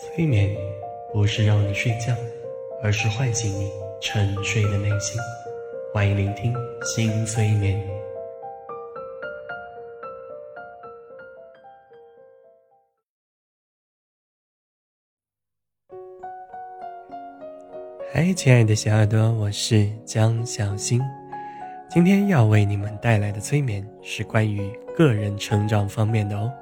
[0.00, 0.56] 催眠
[1.12, 2.14] 不是让你睡觉，
[2.80, 3.68] 而是唤醒你
[4.00, 5.20] 沉睡的内心。
[5.92, 7.84] 欢迎聆听新催眠。
[18.12, 21.00] 嗨，亲爱的小耳朵，我是江小新。
[21.90, 26.52] 今天要为你们带来的催眠是关于个人成长方面的哦。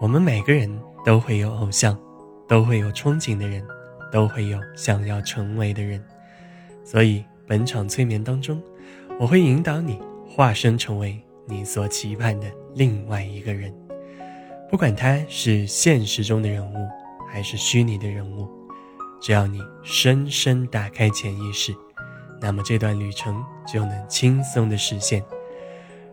[0.00, 0.66] 我们每个人
[1.04, 2.07] 都会有偶像。
[2.48, 3.62] 都会有憧憬的人，
[4.10, 6.02] 都会有想要成为的人，
[6.82, 8.60] 所以本场催眠当中，
[9.20, 13.72] 我会引导你化身成为你所期盼的另外一个人，
[14.70, 16.88] 不管他是现实中的人物
[17.30, 18.48] 还是虚拟的人物，
[19.20, 21.74] 只要你深深打开潜意识，
[22.40, 25.22] 那么这段旅程就能轻松的实现。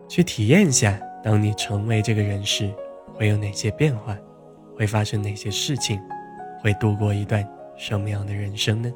[0.08, 2.70] 去体验一下，当你成为这个人时，
[3.14, 4.16] 会有哪些变化，
[4.76, 5.98] 会发生哪些事情。
[6.66, 8.92] 会度过一段什么样的人生呢？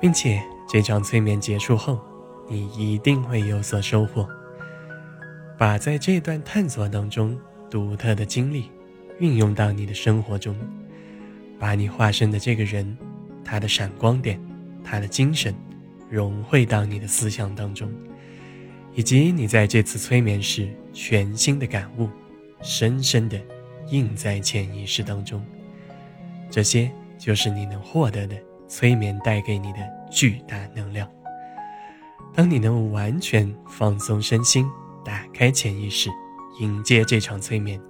[0.00, 2.00] 并且这场催眠结束后，
[2.48, 4.28] 你一定会有所收获。
[5.56, 7.38] 把在这段探索当中
[7.70, 8.72] 独特的经历
[9.20, 10.56] 运用到你的生活中，
[11.60, 12.98] 把你化身的这个人，
[13.44, 14.40] 他的闪光点，
[14.82, 15.54] 他的精神，
[16.10, 17.88] 融汇到你的思想当中，
[18.94, 22.08] 以及你在这次催眠时全新的感悟，
[22.62, 23.40] 深深的。
[23.90, 25.44] 印在潜意识当中，
[26.50, 28.36] 这些就是你能获得的
[28.66, 29.78] 催眠带给你的
[30.10, 31.08] 巨大能量。
[32.34, 34.68] 当你能完全放松身心，
[35.04, 36.10] 打开潜意识，
[36.60, 37.80] 迎接这场催眠，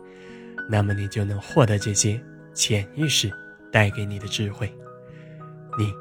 [0.71, 2.21] 那么你就能获得这些
[2.55, 3.31] 潜意识
[3.73, 4.73] 带给你的智慧。
[5.79, 5.93] 你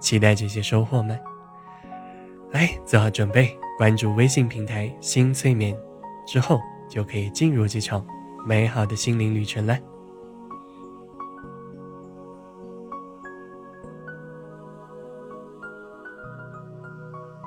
[0.00, 1.16] 期待这些收获吗？
[2.50, 5.76] 来，做好准备，关注微信平台“新催眠”，
[6.26, 8.04] 之后就可以进入这场。
[8.44, 9.78] 美好的心灵旅程了。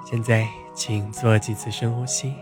[0.06, 2.34] 现在，请做几次深呼吸，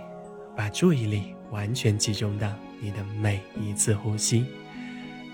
[0.56, 2.48] 把注意力完全集中到
[2.80, 4.46] 你的每一次呼吸，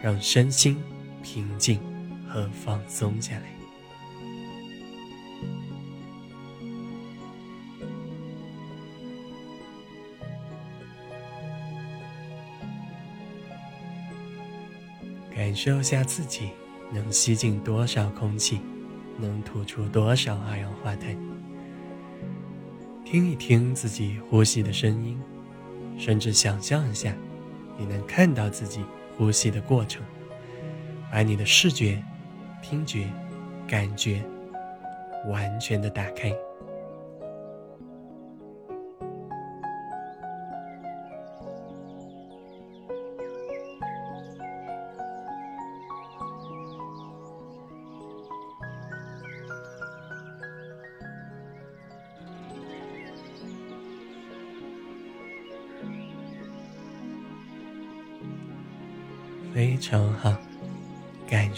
[0.01, 0.81] 让身心
[1.23, 1.79] 平静
[2.29, 3.58] 和放松下来。
[15.61, 16.51] 受下自己
[16.89, 18.61] 能吸进多少空气，
[19.17, 21.13] 能吐出多少二氧化碳。
[23.03, 25.19] 听一听自己呼吸的声音，
[25.97, 27.13] 甚至想象一下，
[27.77, 28.85] 你能看到自己
[29.17, 30.01] 呼吸的过程，
[31.11, 32.01] 把你的视觉、
[32.61, 33.09] 听觉、
[33.67, 34.23] 感觉
[35.27, 36.33] 完全的打开。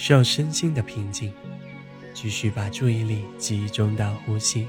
[0.01, 1.31] 需要身心的平静，
[2.11, 4.67] 继续把注意力集中到呼吸，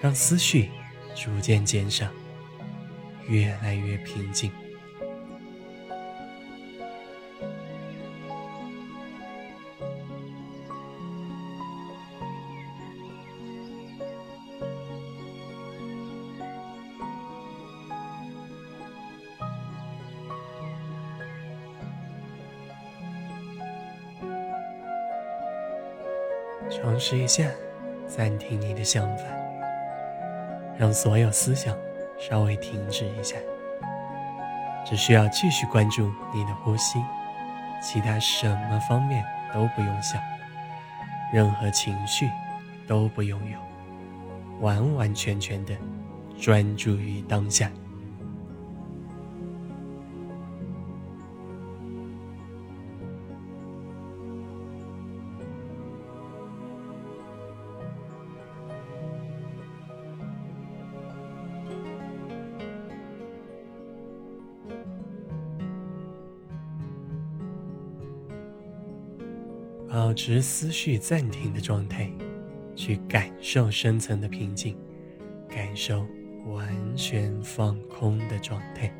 [0.00, 0.70] 让思绪
[1.16, 2.06] 逐渐减少，
[3.26, 4.52] 越来越平静。
[27.10, 27.48] 试一下，
[28.06, 29.24] 暂停你的想法，
[30.76, 31.74] 让所有思想
[32.18, 33.34] 稍微停止一下。
[34.84, 37.02] 只需要继续关注你的呼吸，
[37.82, 39.24] 其他什么方面
[39.54, 40.20] 都不用想，
[41.32, 42.28] 任何情绪
[42.86, 43.58] 都不用有，
[44.60, 45.74] 完完全全的
[46.38, 47.70] 专注于当下。
[69.90, 72.10] 保持思绪暂停的状态，
[72.76, 74.76] 去感受深层的平静，
[75.48, 76.06] 感受
[76.46, 78.92] 完全放空的状态。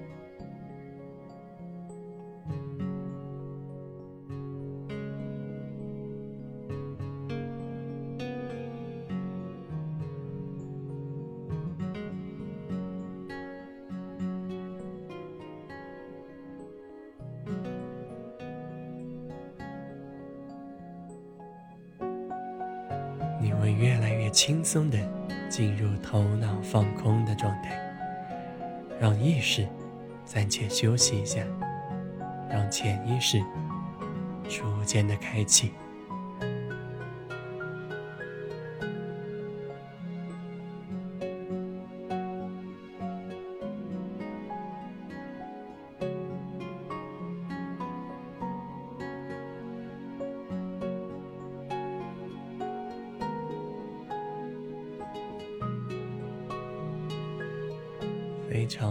[24.31, 24.99] 轻松的
[25.49, 27.79] 进入头脑放空的状态，
[29.01, 29.67] 让意识
[30.25, 31.43] 暂且休息一下，
[32.51, 33.43] 让潜意识
[34.49, 35.73] 逐渐的开启。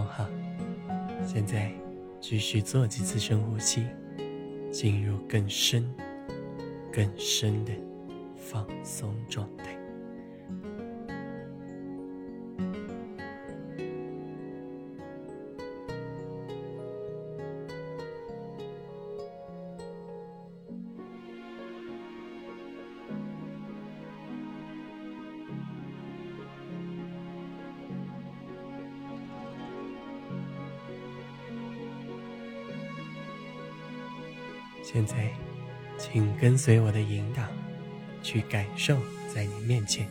[0.04, 0.26] 好，
[1.26, 1.72] 现在
[2.20, 3.86] 继续做几次深呼吸，
[4.72, 5.88] 进入更深、
[6.92, 7.72] 更深的
[8.36, 9.67] 放松状态。
[34.89, 35.30] 现在，
[35.98, 37.44] 请跟随我的引导，
[38.24, 38.98] 去感受
[39.28, 40.07] 在你面前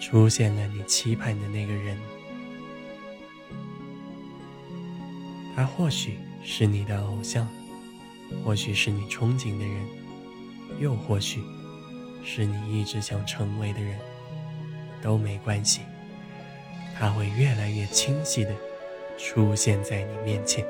[0.00, 1.94] 出现了你期盼的那个人。
[5.54, 7.46] 他或许是你的偶像，
[8.42, 9.86] 或许是你憧憬的人，
[10.80, 11.42] 又或许
[12.24, 13.98] 是你一直想成为的人，
[15.02, 15.82] 都没关系。
[16.98, 18.54] 他会越来越清晰的
[19.18, 20.66] 出现在你面前。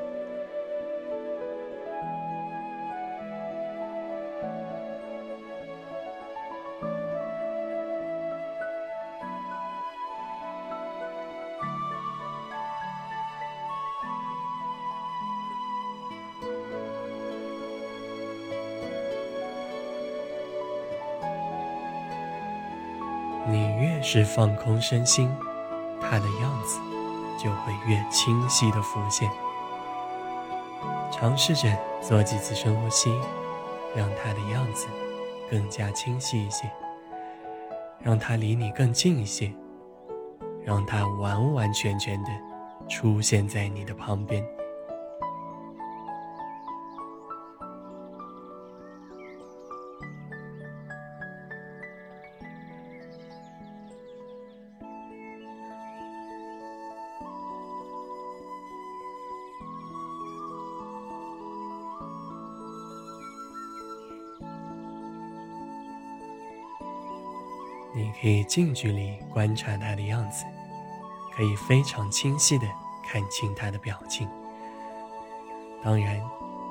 [23.79, 25.29] 越是放空身心，
[26.01, 26.79] 他的样子
[27.37, 29.29] 就会越清晰的浮现。
[31.11, 31.69] 尝试着
[32.01, 33.09] 做几次深呼吸，
[33.95, 34.87] 让他的样子
[35.49, 36.69] 更加清晰一些，
[38.01, 39.51] 让他离你更近一些，
[40.63, 42.29] 让他完完全全的
[42.87, 44.45] 出现在你的旁边。
[68.21, 70.43] 可以近距离观察他的样子，
[71.35, 72.67] 可以非常清晰的
[73.07, 74.27] 看清他的表情。
[75.81, 76.21] 当然，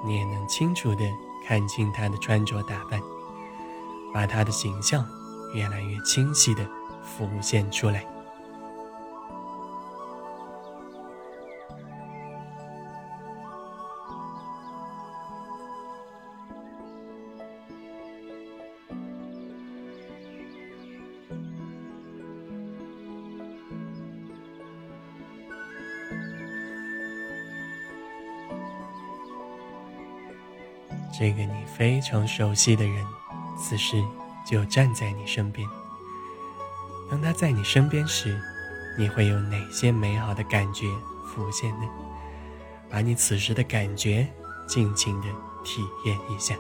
[0.05, 1.05] 你也能清楚的
[1.47, 3.01] 看清他的穿着打扮，
[4.13, 5.07] 把他的形象
[5.55, 6.69] 越来越清晰的
[7.03, 8.05] 浮现出来。
[31.79, 33.07] 非常熟悉的人，
[33.57, 34.05] 此时
[34.45, 35.65] 就站在你身边。
[37.09, 38.37] 当他在你身边时，
[38.99, 40.89] 你会有哪些美好的感觉
[41.25, 41.87] 浮现呢？
[42.91, 44.27] 把你此时的感觉
[44.67, 45.29] 尽情的
[45.65, 46.57] 体验一下。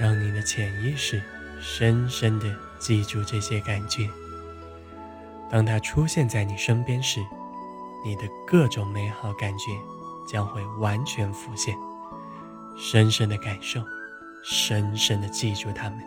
[0.00, 1.22] 让你的潜意识
[1.60, 4.08] 深深的记住这些感觉。
[5.50, 7.20] 当它出现在你身边时，
[8.02, 9.66] 你的各种美好感觉
[10.26, 11.76] 将会完全浮现。
[12.78, 13.82] 深深的感受，
[14.42, 15.98] 深深的记住它们。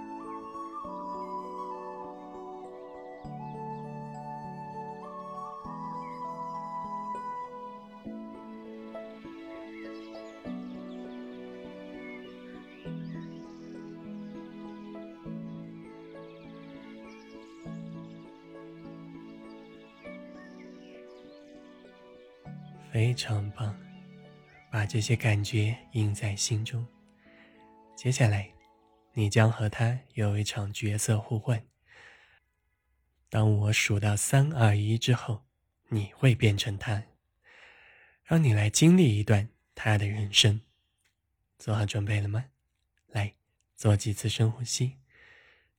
[22.93, 23.75] 非常棒，
[24.69, 26.85] 把这些感觉印在心中。
[27.95, 28.47] 接下来，
[29.13, 31.65] 你将和他有一场角色互换。
[33.29, 35.43] 当我数到三二一之后，
[35.87, 37.03] 你会变成他，
[38.25, 40.61] 让你来经历一段他的人生，
[41.57, 42.45] 做好准备了吗？
[43.07, 43.33] 来，
[43.75, 44.99] 做几次深呼吸。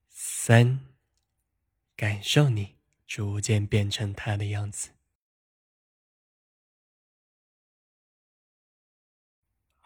[0.09, 0.81] 三，
[1.95, 2.75] 感受你
[3.07, 4.89] 逐渐变成他的样子。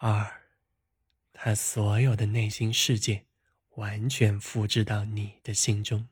[0.02, 0.44] 二，
[1.34, 3.26] 他所有的内心世界
[3.74, 6.08] 完全复制到你的心中。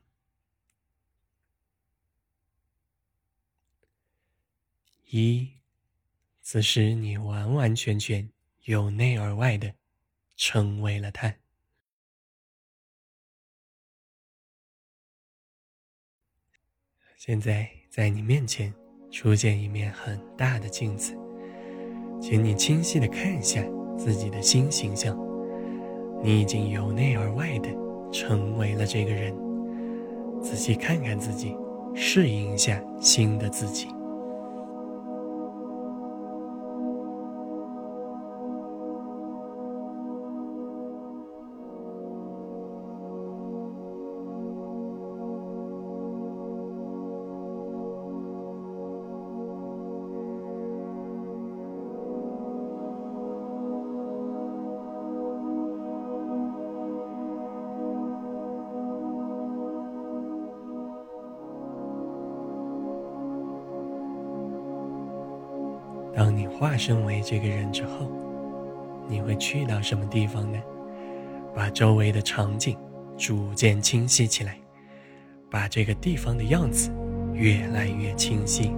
[5.07, 5.53] 一，
[6.43, 8.29] 此时你完完全全
[8.65, 9.73] 由内而外的
[10.35, 11.35] 成为了他。
[17.17, 18.71] 现在在你面前
[19.11, 21.17] 出现一面很大的镜子，
[22.21, 23.63] 请你清晰的看一下
[23.99, 25.15] 自己的新形象。
[26.23, 27.69] 你已经由内而外的
[28.11, 29.35] 成为了这个人。
[30.41, 31.53] 仔细看看自己，
[31.93, 33.87] 适应一下新的自己。
[66.15, 68.11] 当你化身为这个人之后，
[69.07, 70.59] 你会去到什么地方呢？
[71.55, 72.77] 把周围的场景
[73.17, 74.57] 逐渐清晰起来，
[75.49, 76.91] 把这个地方的样子
[77.33, 78.71] 越来越清晰。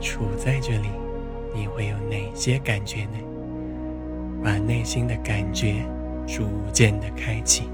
[0.00, 0.88] 处在这里，
[1.54, 3.18] 你会有哪些感觉呢？
[4.42, 5.84] 把内心的感觉
[6.26, 7.68] 逐渐的开启。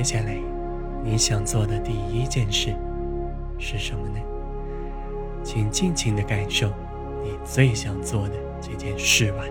[0.00, 0.34] 接下来，
[1.04, 2.74] 你想做的第一件事
[3.58, 4.18] 是什么呢？
[5.44, 6.68] 请尽情的感受
[7.22, 9.44] 你最想做的这件事吧。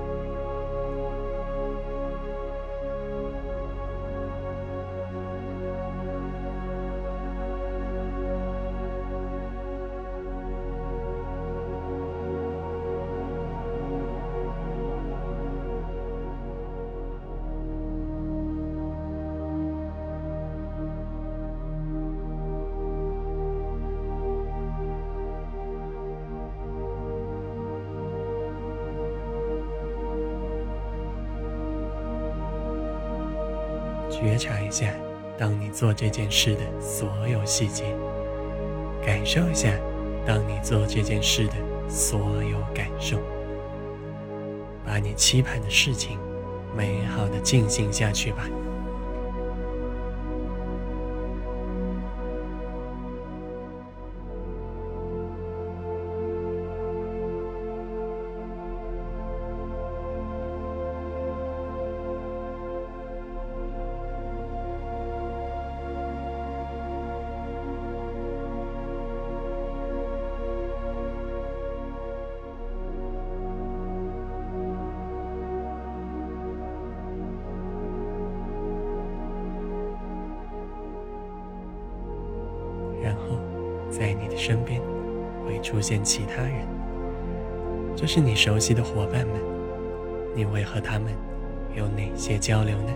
[34.39, 34.91] 查一下，
[35.37, 37.83] 当你做这件事的所有细节，
[39.05, 39.69] 感受一下，
[40.25, 41.53] 当你做这件事的
[41.89, 43.17] 所有感受，
[44.85, 46.17] 把你期盼的事情
[46.75, 48.47] 美好的进行下去吧。
[84.39, 84.81] 身边
[85.45, 86.65] 会出现其他人，
[87.95, 89.35] 就是你熟悉的伙伴们。
[90.35, 91.11] 你会和他们
[91.75, 92.93] 有哪些交流呢？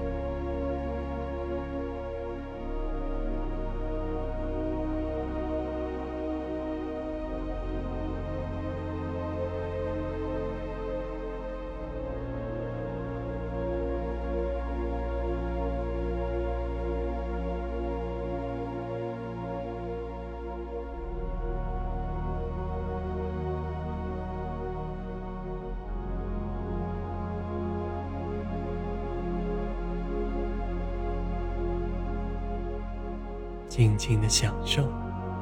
[33.75, 34.87] 静静的享受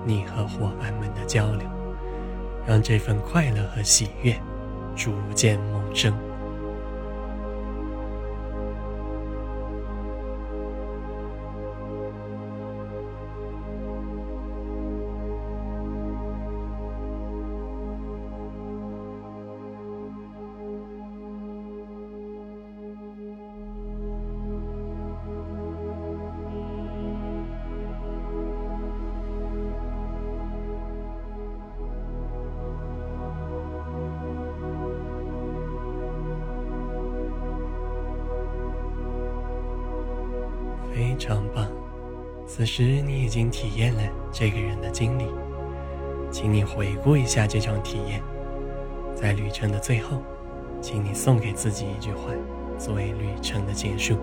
[0.06, 1.68] 你和伙伴们的交流，
[2.66, 4.34] 让这份快乐和喜悦
[4.96, 6.18] 逐渐萌生。
[42.62, 44.02] 此时你已经体验了
[44.32, 45.26] 这个人的经历，
[46.30, 48.22] 请你回顾一下这场体验。
[49.16, 50.22] 在旅程的最后，
[50.80, 52.30] 请你送给自己一句话，
[52.78, 54.16] 作为旅程的结束。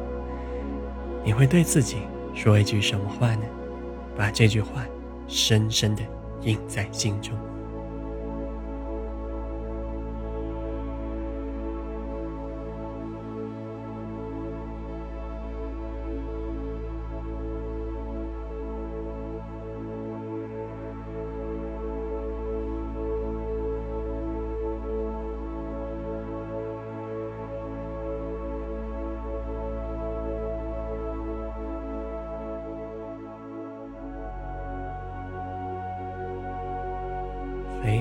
[1.25, 1.97] 你会对自己
[2.33, 3.43] 说一句什么话呢？
[4.17, 4.87] 把这句话
[5.27, 6.03] 深深的
[6.43, 7.37] 印在心中。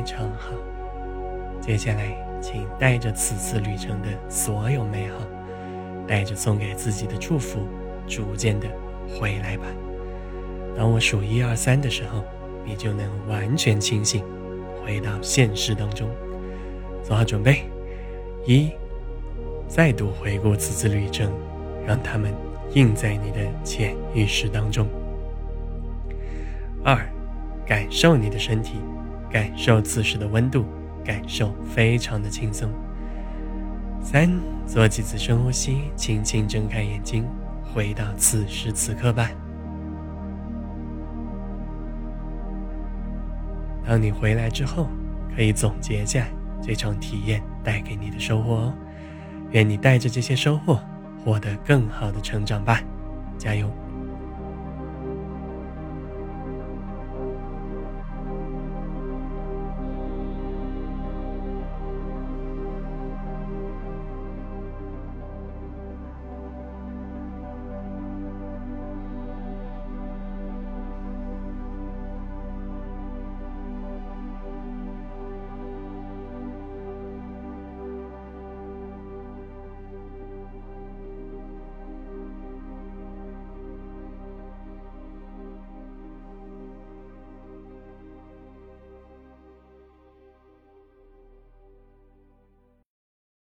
[0.08, 0.54] 非常好，
[1.60, 5.18] 接下来，请带着此次旅程的所有美好，
[6.08, 7.60] 带着送给自己的祝福，
[8.08, 8.70] 逐渐的
[9.20, 9.66] 回来吧。
[10.78, 12.24] 当我数一二三的时候，
[12.64, 14.24] 你就能完全清醒，
[14.82, 16.10] 回到现实当中。
[17.04, 17.66] 做好准备，
[18.46, 18.72] 一，
[19.68, 21.30] 再度回顾此次旅程，
[21.86, 22.34] 让他们
[22.74, 24.88] 印在你的潜意识当中。
[26.82, 26.98] 二，
[27.66, 28.76] 感受你的身体。
[29.30, 30.66] 感受此时的温度，
[31.04, 32.70] 感受非常的轻松。
[34.02, 34.30] 三，
[34.66, 37.26] 做几次深呼吸，轻轻睁开眼睛，
[37.74, 39.30] 回到此时此刻吧。
[43.86, 44.88] 当你回来之后，
[45.36, 46.28] 可以总结下
[46.62, 48.74] 这场体验带给你的收获哦。
[49.52, 50.80] 愿你带着这些收获，
[51.24, 52.82] 获得更好的成长吧，
[53.38, 53.70] 加油！